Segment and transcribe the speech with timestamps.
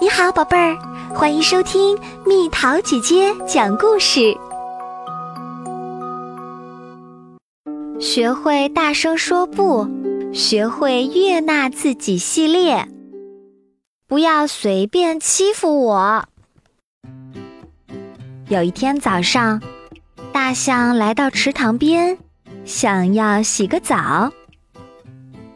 [0.00, 0.78] 你好，宝贝儿，
[1.12, 4.32] 欢迎收听蜜桃姐姐讲故事。
[7.98, 9.88] 学会大声说不，
[10.32, 12.86] 学会悦纳自己系列。
[14.06, 16.24] 不要随便欺负我。
[18.46, 19.60] 有一天早上，
[20.30, 22.16] 大象来到池塘边，
[22.64, 24.30] 想要洗个澡，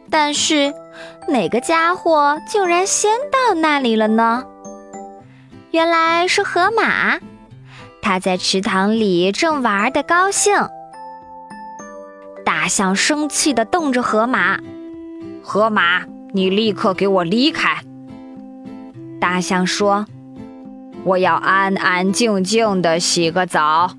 [0.09, 0.73] 但是。
[1.27, 4.43] 哪个家伙竟然先到那里了呢？
[5.71, 7.19] 原来是河马，
[8.01, 10.53] 它在池塘里正玩的高兴。
[12.45, 14.59] 大象生气地瞪着河马
[15.41, 16.03] ：“河马，
[16.33, 17.77] 你立刻给我离开！”
[19.19, 20.05] 大象说
[21.05, 23.91] ：“我要安安静静地洗个澡。”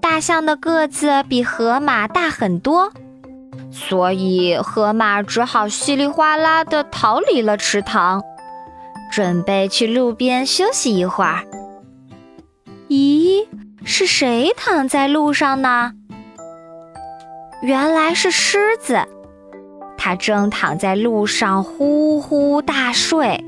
[0.00, 2.92] 大象的个子比河马大很多。
[3.72, 8.22] 所以，河马只好稀里哗啦地逃离了池塘，
[9.10, 11.44] 准备去路边休息一会儿。
[12.88, 13.46] 咦，
[13.82, 15.94] 是谁躺在路上呢？
[17.62, 19.00] 原来是狮子，
[19.96, 23.42] 它正躺在路上呼呼大睡。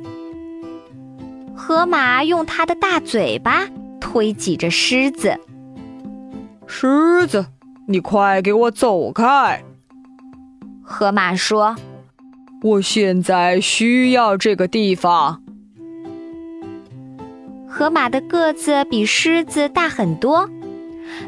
[1.55, 3.67] 河马用它的大嘴巴
[4.01, 5.39] 推挤着狮子
[6.67, 7.45] ：“狮子，
[7.87, 9.63] 你快给我走开！”
[10.85, 11.75] 河马说
[12.63, 15.43] ：“我现在需要这个地方。”
[17.67, 20.49] 河马的个子比狮子大很多，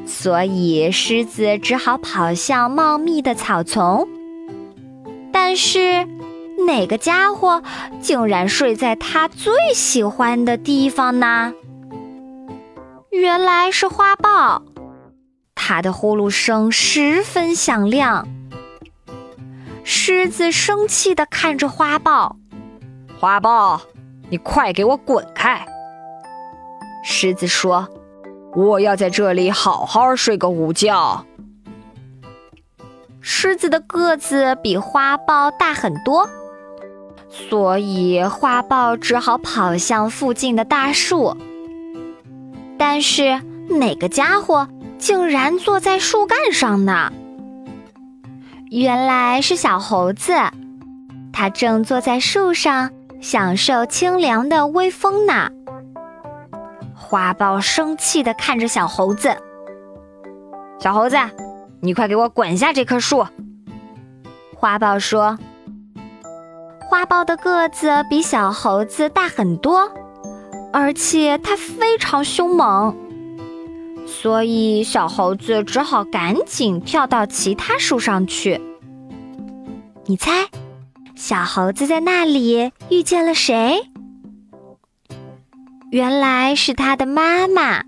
[0.05, 4.07] 所以狮子只好跑向茂密的草丛。
[5.33, 6.07] 但是，
[6.67, 7.63] 哪个家伙
[8.01, 11.53] 竟然睡在他最喜欢的地方呢？
[13.11, 14.63] 原来是花豹，
[15.55, 18.29] 它的呼噜声十分响亮。
[19.89, 22.35] 狮子生气地看着花豹，
[23.21, 23.81] 花豹，
[24.29, 25.65] 你快给我滚开！
[27.05, 27.89] 狮子说
[28.57, 31.25] ：“我要在这里好好睡个午觉。”
[33.23, 36.29] 狮子的个子比花豹大很多，
[37.29, 41.37] 所以花豹只好跑向附近的大树。
[42.77, 44.69] 但是哪个家伙
[44.99, 47.13] 竟然坐在树干上呢？
[48.71, 50.33] 原来是小猴子，
[51.33, 52.91] 它正坐在树上
[53.21, 55.49] 享受清凉的微风呢。
[56.95, 59.37] 花豹生气地看着小猴子
[60.81, 61.17] ：“小猴子，
[61.81, 63.25] 你快给我滚下这棵树！”
[64.57, 65.39] 花豹说
[66.91, 69.89] ：“花豹的个子比小猴子大很多，
[70.73, 72.97] 而且它非常凶猛，
[74.07, 78.61] 所以小猴子只好赶紧跳到其他树上去。”
[80.07, 80.31] 你猜，
[81.17, 83.81] 小猴子在那里遇见了谁？
[85.91, 87.83] 原来是他的妈妈。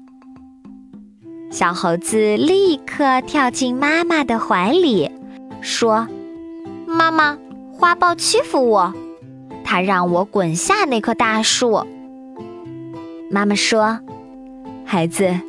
[1.50, 5.10] 小猴子立刻跳进妈妈的怀里，
[5.62, 6.06] 说
[6.86, 7.38] ：“妈妈，
[7.72, 8.92] 花豹欺负我，
[9.64, 11.86] 它让我滚下那棵大树。”
[13.30, 13.98] 妈妈说
[14.84, 15.40] ：“孩子，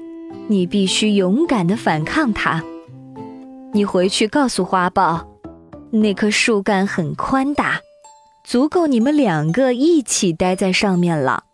[0.50, 2.62] 你必须勇敢的反抗他。
[3.72, 5.26] 你回去告诉花豹。”
[5.92, 7.80] 那棵树干很宽大，
[8.44, 11.46] 足够你们两个一起待在上面了。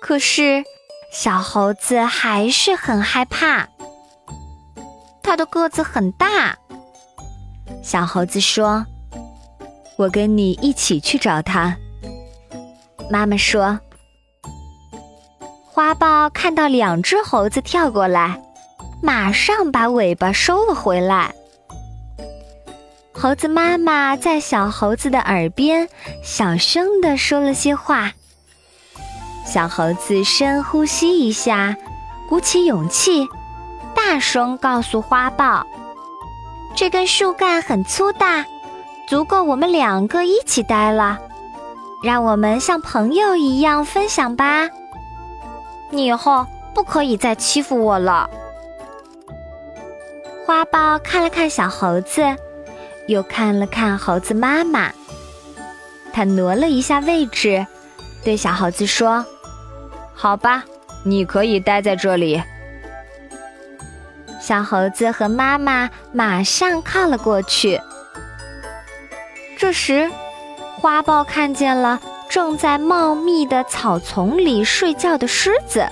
[0.00, 0.62] 可是，
[1.12, 3.68] 小猴子还是很害怕。
[5.24, 6.56] 它的个子很大。
[7.82, 8.86] 小猴子说
[9.98, 11.76] ：“我跟你一起去找它。”
[13.10, 13.80] 妈妈说
[15.76, 18.40] ：“花豹看到两只猴子跳过来，
[19.02, 21.34] 马上把尾巴收了回来。”
[23.12, 25.86] 猴子妈妈在小猴子的耳边
[26.22, 28.12] 小声地说了些话。
[29.44, 31.76] 小猴子深呼吸一下，
[32.26, 33.28] 鼓起勇气，
[33.94, 35.66] 大声告诉花豹
[36.74, 38.46] ：“这根树干很粗大，
[39.06, 41.18] 足够我们两个一起待了。
[42.02, 44.70] 让我们像朋友一样分享吧。
[45.90, 48.28] 你以后不可以再欺负我了。”
[50.46, 52.22] 花豹看了看小猴子。
[53.08, 54.90] 又看了看猴子妈妈，
[56.12, 57.64] 他挪了一下位置，
[58.24, 59.24] 对小猴子说
[60.12, 60.64] ：“好吧，
[61.04, 62.42] 你可以待在这里。”
[64.42, 67.80] 小猴子和妈妈马上靠了过去。
[69.56, 70.10] 这时，
[70.80, 72.00] 花豹看见了
[72.36, 75.86] 正在茂密的草丛里睡觉的狮子，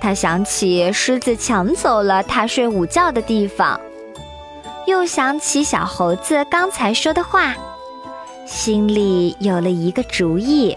[0.00, 3.80] 他想起狮子抢走了他睡午觉的地方。
[4.88, 7.54] 又想起小猴子刚才说的话，
[8.44, 10.76] 心里有了一个主意。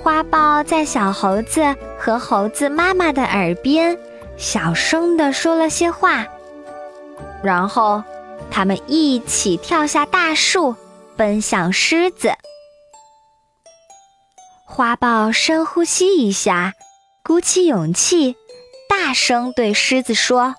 [0.00, 3.98] 花豹在小猴子和猴子妈妈的耳边
[4.36, 6.24] 小声地说了些话，
[7.42, 8.00] 然后
[8.52, 10.76] 他们一起跳下大树，
[11.16, 12.32] 奔向狮子。
[14.64, 16.74] 花豹深呼吸一下，
[17.24, 18.36] 鼓起勇气，
[18.88, 20.54] 大声对狮子说：“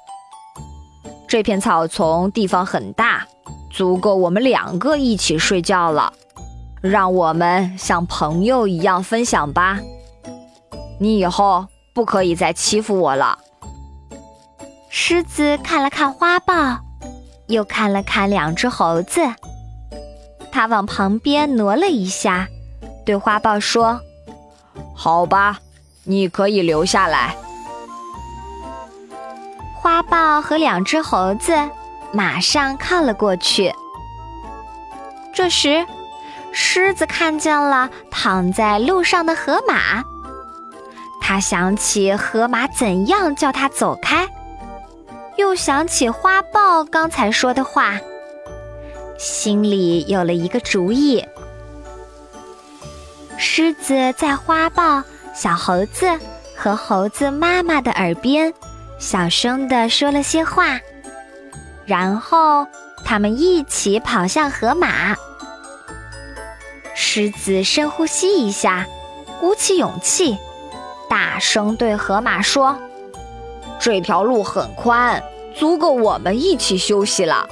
[1.28, 3.26] 这片草丛地方很大，
[3.72, 6.14] 足够我们两个一起睡觉了。”
[6.82, 9.80] 让我们像朋友一样分享吧。
[11.00, 13.38] 你以后不可以再欺负我了。
[14.90, 16.80] 狮子看了看花豹，
[17.48, 19.22] 又看了看两只猴子，
[20.52, 22.48] 他往旁边挪了一下，
[23.06, 24.00] 对花豹说
[24.96, 25.60] ：“好吧，
[26.04, 27.36] 你可以留下来。”
[29.82, 31.54] 花豹和两只猴子
[32.12, 33.74] 马上靠了过去。
[35.34, 35.86] 这时。
[36.54, 40.04] 狮子看见了躺在路上的河马，
[41.22, 44.28] 他想起河马怎样叫他走开，
[45.38, 47.98] 又想起花豹刚才说的话，
[49.22, 51.24] 心里有了一个主意。
[53.38, 55.04] 狮子在花豹、
[55.36, 56.08] 小猴子
[56.58, 58.52] 和猴子妈妈的耳边
[58.98, 60.80] 小声地说了些话，
[61.86, 62.66] 然后
[63.06, 65.16] 他们一起跑向河马。
[66.96, 68.88] 狮子深呼吸一下，
[69.40, 70.36] 鼓起勇气，
[71.08, 72.76] 大声对河马说
[73.80, 75.22] ：“这条路很宽，
[75.56, 77.48] 足够我们一起休息了。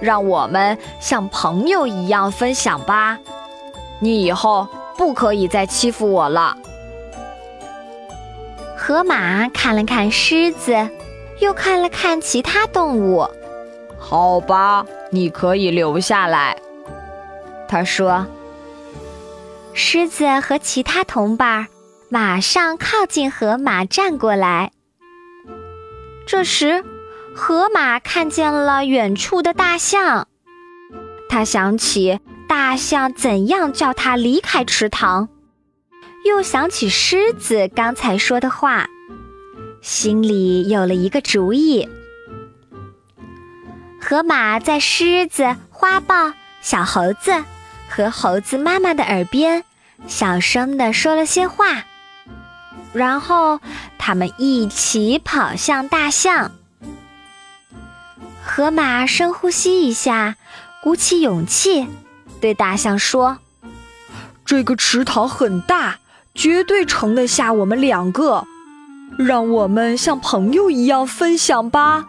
[0.00, 3.18] 让我们像朋友一样分享吧。
[4.00, 4.66] 你以后
[4.96, 6.56] 不可以再欺负我了。”
[8.76, 10.88] 河马看了看狮子，
[11.38, 13.28] 又看了看其他动物。
[13.98, 16.56] “好吧，你可以留下来。”
[17.68, 18.26] 他说。
[19.72, 21.68] 狮子和其他同伴
[22.08, 24.72] 马上靠近河马，站过来。
[26.26, 26.84] 这时，
[27.40, 30.28] 河马看见了远处的大象，
[31.30, 35.30] 他想起大象怎样叫他离开池塘，
[36.26, 38.86] 又想起狮子刚才说的话，
[39.80, 41.88] 心里有了一个主意。
[43.98, 47.32] 河马在狮子、花豹、小猴子。
[47.88, 49.64] 和猴子妈妈的耳边
[50.06, 51.82] 小声地说了些话，
[52.92, 53.58] 然后
[53.98, 56.52] 他们一起跑向大象。
[58.60, 60.36] 河马深呼吸一下，
[60.82, 61.86] 鼓起勇气，
[62.42, 63.38] 对大象说
[64.44, 66.00] ：“这个池塘很大，
[66.34, 68.44] 绝对盛得下我们两个。
[69.16, 72.04] 让我们像朋友一样分享吧。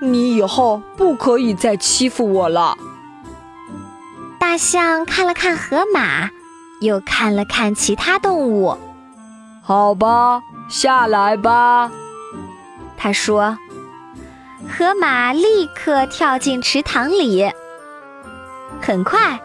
[0.00, 2.78] 你以后不可以再欺负我了。”
[4.40, 6.30] 大象看了看河马，
[6.80, 8.78] 又看了看其他动物。
[9.62, 11.92] 好吧，下来吧，
[12.96, 13.58] 他说。
[14.70, 17.50] 河马立刻跳进池塘里。
[18.80, 19.40] 很快，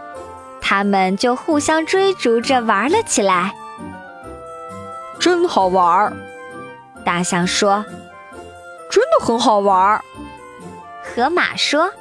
[0.61, 3.53] 他们就互相追逐着玩了起来。
[5.19, 6.11] 真好玩，
[7.03, 7.85] 大象说。
[8.89, 10.01] 真的很好玩，
[11.03, 11.91] 河马说。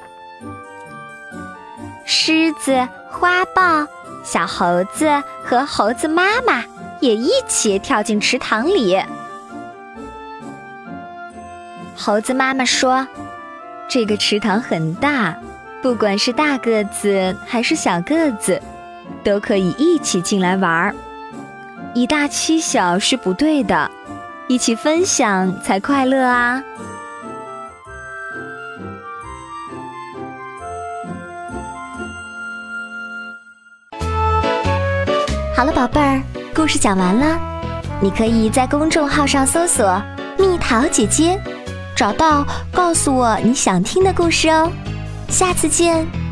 [2.04, 3.86] 狮子、花豹、
[4.22, 6.64] 小猴子和猴子妈妈
[7.00, 9.02] 也一起跳进池塘里。
[11.96, 13.08] 猴子妈妈说
[13.88, 15.34] ：“这个池塘很大，
[15.82, 18.60] 不管是大个子还是小个子，
[19.24, 20.94] 都可以一起进来玩儿。
[21.94, 23.90] 以大欺小是不对的，
[24.46, 26.62] 一起分享才快乐啊！”
[35.56, 36.22] 好了，宝贝儿，
[36.54, 37.40] 故事讲完了。
[38.02, 40.02] 你可以在公众号上搜索
[40.38, 41.40] “蜜桃姐姐”，
[41.96, 44.70] 找到告诉我你想听的故事哦。
[45.28, 46.25] 下次见。